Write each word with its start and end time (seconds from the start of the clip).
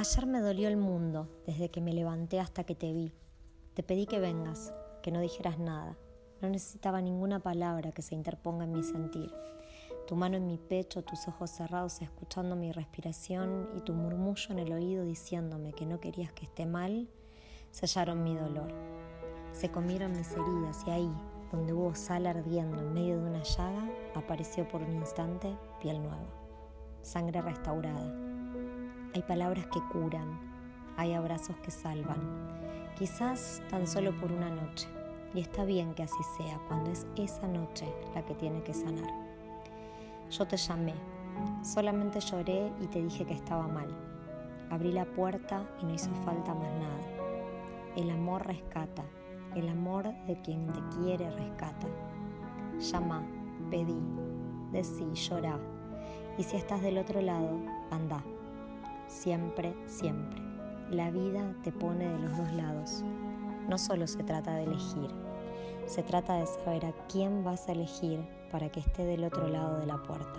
Ayer 0.00 0.26
me 0.26 0.40
dolió 0.40 0.68
el 0.68 0.76
mundo 0.76 1.28
desde 1.44 1.72
que 1.72 1.80
me 1.80 1.92
levanté 1.92 2.38
hasta 2.38 2.62
que 2.62 2.76
te 2.76 2.92
vi. 2.92 3.12
Te 3.74 3.82
pedí 3.82 4.06
que 4.06 4.20
vengas, 4.20 4.72
que 5.02 5.10
no 5.10 5.18
dijeras 5.18 5.58
nada. 5.58 5.98
No 6.40 6.48
necesitaba 6.48 7.00
ninguna 7.00 7.40
palabra 7.40 7.90
que 7.90 8.02
se 8.02 8.14
interponga 8.14 8.62
en 8.62 8.70
mi 8.70 8.84
sentir. 8.84 9.34
Tu 10.06 10.14
mano 10.14 10.36
en 10.36 10.46
mi 10.46 10.56
pecho, 10.56 11.02
tus 11.02 11.26
ojos 11.26 11.50
cerrados 11.50 12.00
escuchando 12.00 12.54
mi 12.54 12.70
respiración 12.70 13.70
y 13.76 13.80
tu 13.80 13.92
murmullo 13.92 14.52
en 14.52 14.60
el 14.60 14.72
oído 14.72 15.02
diciéndome 15.02 15.72
que 15.72 15.84
no 15.84 15.98
querías 15.98 16.32
que 16.32 16.44
esté 16.44 16.64
mal, 16.64 17.08
sellaron 17.72 18.22
mi 18.22 18.36
dolor. 18.36 18.72
Se 19.50 19.68
comieron 19.72 20.12
mis 20.12 20.30
heridas 20.30 20.80
y 20.86 20.90
ahí, 20.90 21.12
donde 21.50 21.72
hubo 21.72 21.96
sal 21.96 22.28
ardiendo 22.28 22.78
en 22.78 22.92
medio 22.94 23.20
de 23.20 23.30
una 23.30 23.42
llaga, 23.42 23.90
apareció 24.14 24.68
por 24.68 24.80
un 24.80 24.94
instante 24.94 25.56
piel 25.80 26.00
nueva, 26.00 26.30
sangre 27.02 27.42
restaurada. 27.42 28.27
Hay 29.18 29.22
palabras 29.22 29.66
que 29.66 29.80
curan, 29.92 30.38
hay 30.96 31.12
abrazos 31.12 31.56
que 31.56 31.72
salvan, 31.72 32.20
quizás 32.96 33.60
tan 33.68 33.84
solo 33.88 34.16
por 34.16 34.30
una 34.30 34.48
noche, 34.48 34.86
y 35.34 35.40
está 35.40 35.64
bien 35.64 35.92
que 35.94 36.04
así 36.04 36.22
sea 36.36 36.60
cuando 36.68 36.92
es 36.92 37.04
esa 37.16 37.48
noche 37.48 37.92
la 38.14 38.24
que 38.24 38.36
tiene 38.36 38.62
que 38.62 38.72
sanar. 38.72 39.10
Yo 40.30 40.46
te 40.46 40.56
llamé, 40.56 40.94
solamente 41.64 42.20
lloré 42.20 42.72
y 42.80 42.86
te 42.86 43.02
dije 43.02 43.24
que 43.24 43.34
estaba 43.34 43.66
mal. 43.66 43.88
Abrí 44.70 44.92
la 44.92 45.04
puerta 45.04 45.68
y 45.82 45.86
no 45.86 45.94
hizo 45.94 46.14
falta 46.24 46.54
más 46.54 46.70
nada. 46.74 47.96
El 47.96 48.10
amor 48.10 48.46
rescata, 48.46 49.02
el 49.56 49.68
amor 49.68 50.14
de 50.28 50.40
quien 50.42 50.64
te 50.72 50.80
quiere 50.96 51.28
rescata. 51.28 51.88
Llama, 52.78 53.26
pedí, 53.68 54.00
decí, 54.70 55.12
llorá. 55.14 55.58
Y 56.38 56.44
si 56.44 56.56
estás 56.56 56.82
del 56.82 56.98
otro 56.98 57.20
lado, 57.20 57.58
anda. 57.90 58.22
Siempre, 59.20 59.74
siempre. 59.86 60.40
La 60.92 61.10
vida 61.10 61.52
te 61.64 61.72
pone 61.72 62.08
de 62.08 62.18
los 62.20 62.38
dos 62.38 62.52
lados. 62.52 63.02
No 63.68 63.76
solo 63.76 64.06
se 64.06 64.22
trata 64.22 64.54
de 64.54 64.62
elegir, 64.62 65.10
se 65.86 66.04
trata 66.04 66.36
de 66.36 66.46
saber 66.46 66.86
a 66.86 66.92
quién 67.08 67.42
vas 67.42 67.68
a 67.68 67.72
elegir 67.72 68.20
para 68.52 68.70
que 68.70 68.78
esté 68.78 69.04
del 69.04 69.24
otro 69.24 69.48
lado 69.48 69.80
de 69.80 69.86
la 69.86 70.00
puerta. 70.04 70.38